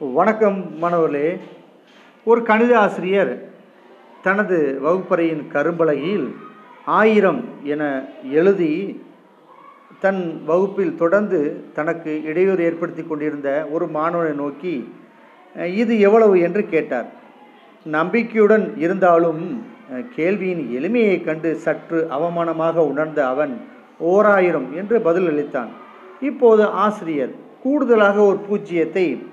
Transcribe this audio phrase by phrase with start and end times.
[0.00, 1.38] வணக்கம் மாணவர்களே
[2.24, 3.50] ஒரு கணித ஆசிரியர்
[4.22, 6.34] தனது வகுப்பறையின் கரும்பலகையில்
[6.84, 9.02] ஆயிரம் என எழுதி
[10.00, 14.92] தன் வகுப்பில் தொடர்ந்து தனக்கு இடையூறு ஏற்படுத்தி கொண்டிருந்த ஒரு மாணவனை நோக்கி
[15.74, 16.40] இது எவ்வளவு?
[16.40, 17.12] என்று கேட்டார்.
[17.84, 19.64] நம்பிக்கையுடன் இருந்தாலும்
[20.16, 23.60] கேள்வியின் எளிமையைக் கண்டு சற்று அவமானமாக உணர்ந்த அவன்
[23.98, 25.68] ஓராயிரம் என்று பதில் அளித்தான்
[26.20, 27.30] இப்போது ஆசிரியர்
[27.62, 29.26] கூடுதலாக ஒரு பூஜ்ஜியத்தை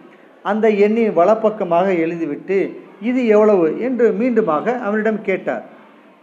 [0.52, 2.58] அந்த எண்ணின் வலப்பக்கமாக எழுதிவிட்டு
[3.10, 3.68] இது எவ்வளவு?
[3.88, 5.64] என்று மீண்டுமாக அவனிடம் கேட்டார்.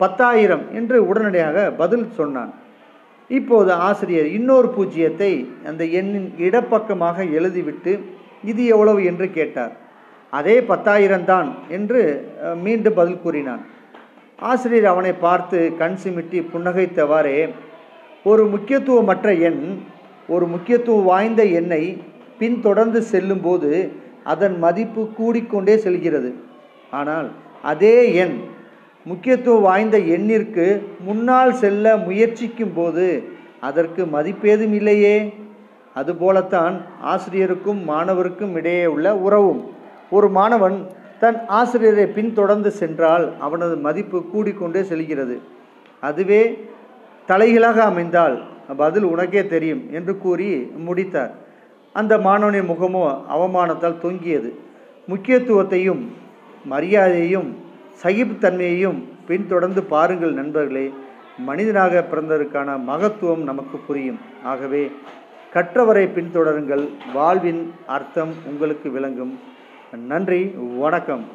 [0.00, 2.52] பத்தாயிரம் என்று உடனடியாக பதில் சொன்னான்.
[3.30, 5.32] இப்போது ஆசிரியர் இன்னொரு பூஜ்ஜியத்தை
[5.68, 7.92] அந்த எண்ணின் இடப்பக்கமாக எழுதிவிட்டு
[8.50, 9.00] இது எவ்வளவு?
[9.10, 9.74] என்று கேட்டார்.
[10.32, 12.00] அதே பத்தாயிரம் தான் என்று
[12.64, 13.62] மீண்டும் பதில் கூறினான்.
[14.50, 17.36] ஆசிரியர் அவனை பார்த்து கண் சிமிட்டி புன்னகைத்தவாறே
[18.30, 19.60] ஒரு முக்கியத்துவமற்ற எண்
[20.34, 21.82] ஒரு முக்கியத்துவம் வாய்ந்த எண்ணை
[22.40, 23.70] பின்தொடர்ந்து செல்லும்போது
[24.24, 26.34] அதன் மதிப்பு கூடிக்கொண்டே செல்கிறது.
[26.90, 27.28] ஆனால்
[27.62, 28.36] அதே எண்
[29.04, 33.06] முக்கியத்துவம் வாய்ந்த எண்ணிற்கு முன்னால் செல்ல முயற்சிக்கும் போது
[33.60, 35.34] அதற்கு மதிப்பேதும் இல்லையே.
[35.94, 39.62] அதுபோலத்தான் ஆசிரியருக்கும் மாணவருக்கும் இடையே உள்ள உறவும்.
[40.10, 40.86] ஒரு மாணவன்
[41.20, 45.40] தன் ஆசிரியரை பின்தொடர்ந்து சென்றால் அவனது மதிப்பு கூடிக்கொண்டே செல்கிறது.
[46.00, 46.68] அதுவே
[47.26, 48.42] தலைகீழாக அமைந்தால்
[48.76, 50.48] பதில் உனக்கே தெரியும் என்று கூறி
[50.86, 51.32] முடித்தார்.
[51.92, 53.02] அந்த மாணவனின் முகமோ
[53.34, 54.58] அவமானத்தால் தொங்கியது.
[55.08, 56.02] முக்கியத்துவத்தையும்
[56.70, 57.50] மரியாதையையும்
[58.02, 60.92] சகிப்புத்தன்மையையும் பின்தொடர்ந்து பாருங்கள் நண்பர்களே
[61.38, 64.18] மனிதனாக பிறந்ததற்கான மகத்துவம் நமக்கு புரியும்.
[64.44, 64.90] ஆகவே
[65.54, 69.38] கற்றவரை பின்தொடருங்கள் வாழ்வின் அர்த்தம் உங்களுக்கு விளங்கும்.
[69.96, 71.24] நன்றி வணக்கம்.